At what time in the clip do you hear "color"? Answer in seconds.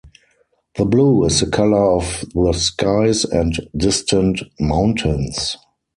1.51-1.91